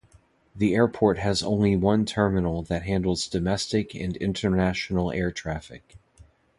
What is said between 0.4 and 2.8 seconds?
The airport has only one terminal